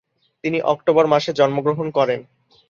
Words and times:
তিনি 0.43 0.57
অক্টোবর 0.73 1.05
মাসে 1.07 1.31
জন্মগ্রহণ 1.33 1.87
করেন। 1.91 2.19